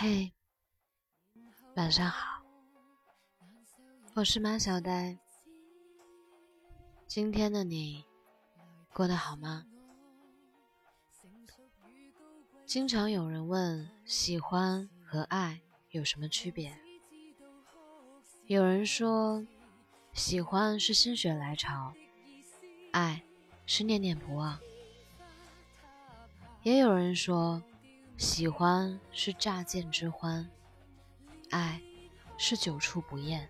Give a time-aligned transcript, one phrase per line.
[0.00, 0.32] 嘿，
[1.74, 2.40] 晚上好，
[4.14, 5.18] 我是马小呆。
[7.08, 8.04] 今天的你
[8.92, 9.66] 过得好吗？
[12.64, 16.78] 经常有人问喜欢和爱有什么区别，
[18.46, 19.44] 有人说
[20.12, 21.92] 喜欢是心血来潮，
[22.92, 23.24] 爱
[23.66, 24.60] 是念念不忘，
[26.62, 27.60] 也有人说。
[28.18, 30.44] 喜欢是乍见之欢，
[31.50, 31.80] 爱
[32.36, 33.48] 是久处不厌。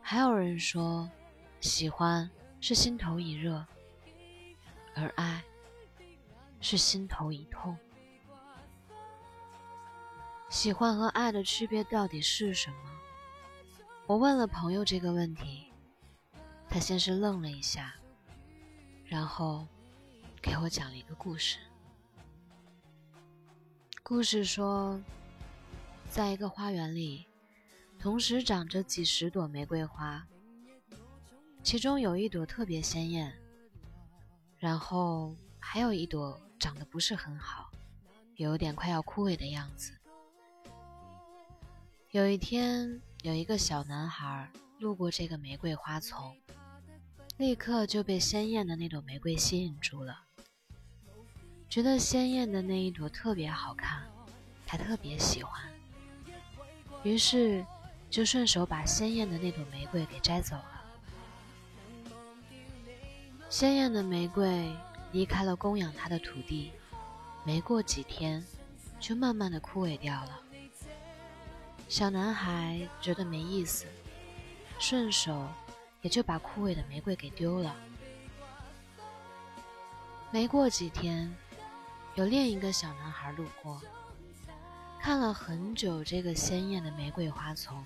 [0.00, 1.06] 还有人说，
[1.60, 2.28] 喜欢
[2.58, 3.66] 是心头一热，
[4.94, 5.44] 而爱
[6.62, 7.76] 是心头一痛。
[10.48, 12.76] 喜欢和爱的区别到底是什么？
[14.06, 15.70] 我问了朋友这个问题，
[16.66, 17.94] 他先是愣了一下，
[19.04, 19.68] 然后
[20.40, 21.58] 给我讲了一个故事。
[24.10, 25.00] 故事说，
[26.08, 27.28] 在一个花园里，
[27.96, 30.26] 同时长着几十朵玫瑰花，
[31.62, 33.32] 其中有一朵特别鲜艳，
[34.58, 37.70] 然后还有一朵长得不是很好，
[38.34, 39.92] 有点快要枯萎的样子。
[42.10, 44.50] 有一天，有一个小男孩
[44.80, 46.36] 路过这个玫瑰花丛，
[47.36, 50.29] 立刻就被鲜艳的那朵玫瑰吸引住了。
[51.70, 54.02] 觉得鲜艳的那一朵特别好看，
[54.66, 55.62] 他特别喜欢，
[57.04, 57.64] 于是
[58.10, 60.82] 就顺手把鲜艳的那朵玫瑰给摘走了。
[63.48, 64.74] 鲜艳的玫瑰
[65.12, 66.72] 离开了供养它的土地，
[67.44, 68.44] 没过几天，
[68.98, 70.40] 就慢慢的枯萎掉了。
[71.88, 73.86] 小男孩觉得没意思，
[74.80, 75.46] 顺手
[76.02, 77.76] 也就把枯萎的玫瑰给丢了。
[80.32, 81.32] 没过几天。
[82.20, 83.80] 有另一个小男孩路过，
[85.00, 87.82] 看了很久这个鲜艳的玫瑰花丛，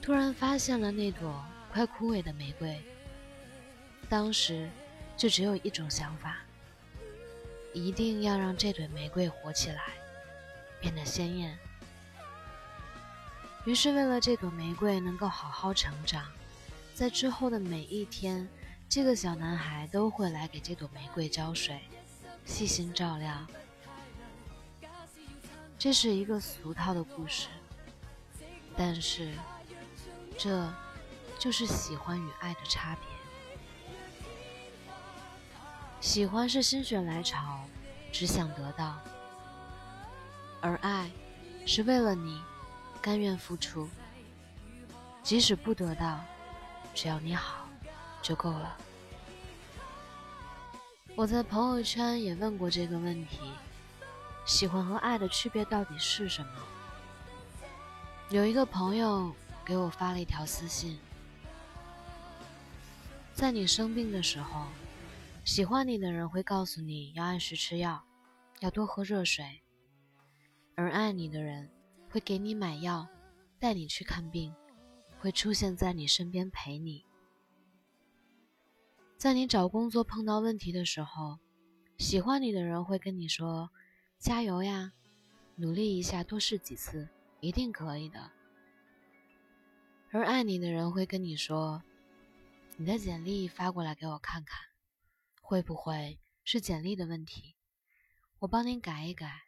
[0.00, 2.82] 突然发现了那朵快枯萎的玫瑰。
[4.08, 4.70] 当时
[5.18, 6.38] 就只有一种想法：
[7.74, 9.82] 一定要让这朵玫瑰活起来，
[10.80, 11.58] 变得鲜艳。
[13.66, 16.24] 于是，为了这朵玫瑰能够好好成长，
[16.94, 18.48] 在之后的每一天，
[18.88, 21.82] 这个小男孩都会来给这朵玫瑰浇水。
[22.44, 23.34] 细心照料，
[25.78, 27.48] 这是一个俗套的故事，
[28.76, 29.32] 但是
[30.38, 30.72] 这
[31.38, 33.02] 就是喜欢与爱的差别。
[36.00, 37.64] 喜欢是心血来潮，
[38.12, 38.94] 只想得到；
[40.60, 41.10] 而爱
[41.66, 42.40] 是为了你，
[43.00, 43.88] 甘愿付出，
[45.22, 46.20] 即使不得到，
[46.94, 47.66] 只要你好
[48.22, 48.76] 就够了。
[51.16, 53.38] 我在朋友圈也问过这个问题：
[54.44, 56.52] 喜欢和爱的区别到底是什么？
[58.30, 59.32] 有一个朋友
[59.64, 60.98] 给我发了一条私信：
[63.32, 64.66] 在你生病的时候，
[65.44, 68.02] 喜欢你的人会告诉你要按时吃药，
[68.58, 69.44] 要多喝热水；
[70.74, 71.70] 而爱你的人
[72.10, 73.06] 会给你买药，
[73.60, 74.52] 带你去看病，
[75.20, 77.04] 会出现在你身边陪你。
[79.24, 81.38] 在你找工作碰到问题的时候，
[81.96, 83.70] 喜欢你的人会跟你说
[84.20, 84.92] ：“加油呀，
[85.56, 87.08] 努力一下，多试几次，
[87.40, 88.30] 一定可以的。”
[90.12, 91.82] 而爱你的人会跟你说
[92.76, 94.60] ：“你的简历发过来给我看看，
[95.40, 97.56] 会不会是简历的问题？
[98.40, 99.44] 我帮您改一改。”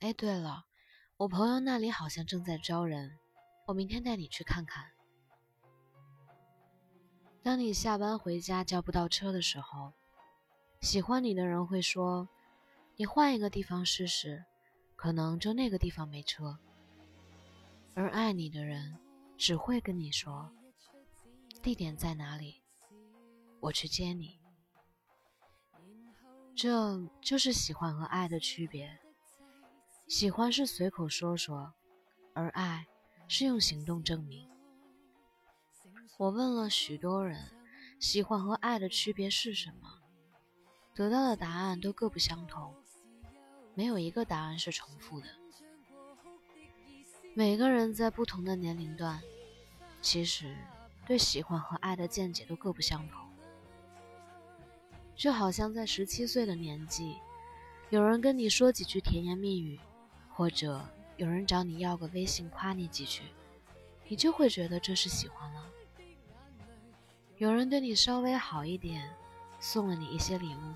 [0.00, 0.64] 哎，对了，
[1.18, 3.10] 我朋友那里好像正在招人，
[3.66, 4.93] 我明天带你去看看。
[7.44, 9.92] 当你下班回家叫不到车的时候，
[10.80, 12.26] 喜欢你的人会说
[12.96, 14.46] ：“你换一个地方试试，
[14.96, 16.58] 可能就那个地方没车。”
[17.94, 18.96] 而爱你的人
[19.36, 20.50] 只会跟你说
[21.62, 22.62] ：“地点在哪里？
[23.60, 24.40] 我去接你。”
[26.56, 28.98] 这就是喜欢和爱的区别。
[30.08, 31.74] 喜欢是随口说说，
[32.32, 32.86] 而爱
[33.28, 34.48] 是用行动证明。
[36.16, 37.50] 我问了许多人，
[37.98, 39.98] 喜欢和爱的区别是什么？
[40.94, 42.72] 得到的答案都各不相同，
[43.74, 45.26] 没有一个答案是重复的。
[47.34, 49.20] 每个人在不同的年龄段，
[50.00, 50.56] 其实
[51.04, 53.28] 对喜欢和爱的见解都各不相同。
[55.16, 57.16] 就好像在十七岁的年纪，
[57.90, 59.80] 有人跟你说几句甜言蜜语，
[60.32, 63.22] 或者有人找你要个微信夸你几句，
[64.06, 65.66] 你就会觉得这是喜欢了。
[67.36, 69.12] 有人对你稍微好一点，
[69.58, 70.74] 送了你一些礼物，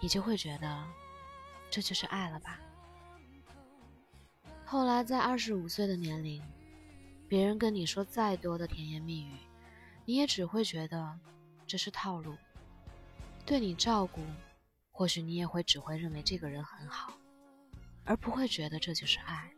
[0.00, 0.84] 你就会觉得
[1.70, 2.58] 这就是爱了吧？
[4.64, 6.42] 后来在二十五岁的年龄，
[7.28, 9.36] 别人跟你说再多的甜言蜜语，
[10.04, 11.16] 你也只会觉得
[11.64, 12.36] 这是套路。
[13.44, 14.20] 对你照顾，
[14.90, 17.12] 或许你也会只会认为这个人很好，
[18.04, 19.52] 而不会觉得这就是爱。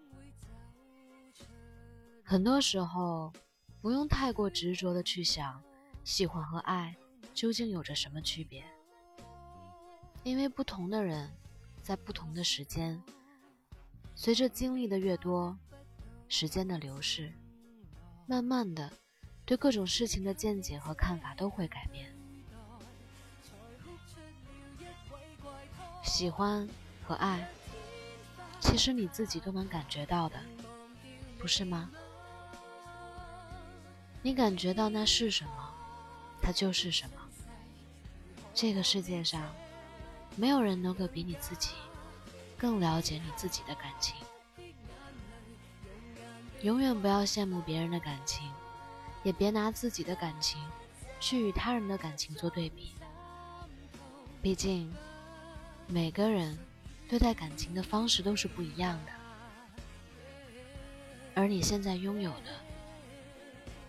[2.23, 3.33] 很多时候，
[3.81, 5.63] 不用太过执着的去想，
[6.09, 6.97] 喜欢和爱
[7.35, 8.65] 究竟有着什么区别，
[10.23, 11.31] 因为不同的人，
[11.83, 12.99] 在不同的时间，
[14.15, 15.55] 随着经历的越多，
[16.27, 17.31] 时间的流逝，
[18.27, 18.91] 慢慢的，
[19.45, 22.11] 对各种事情的见解和看法都会改变。
[26.03, 26.67] 喜欢
[27.07, 27.47] 和爱，
[28.61, 30.41] 其实你自己都能感觉到的，
[31.39, 31.91] 不是吗？
[34.23, 35.68] 你感觉到那是什么，
[36.41, 37.17] 它就是什么。
[38.55, 39.43] 这个世界上，
[40.37, 41.71] 没有人能够比你自己
[42.57, 44.17] 更了解你自己的感情。
[46.63, 48.51] 永远不要羡慕别人的感情，
[49.23, 50.61] 也别拿自己的感情
[51.21, 52.95] 去与他人的感情做对比。
[54.43, 54.93] 毕竟，
[55.87, 56.59] 每个人
[57.09, 59.13] 对待感情的方式都是不一样的，
[61.35, 62.51] 而你现在拥有的。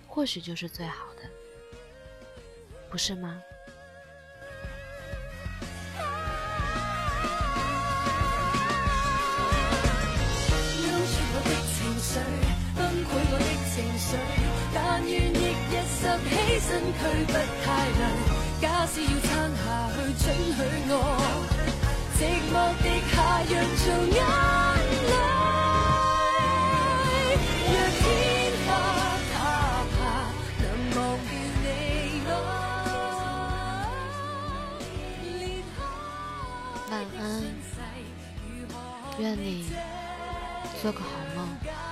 [0.07, 1.29] 或许就是最好的，
[2.89, 3.43] 不是吗？
[10.81, 12.09] 撩出我的情绪，
[36.99, 37.43] 晚安，
[39.19, 39.71] 愿你
[40.81, 41.88] 做个好梦。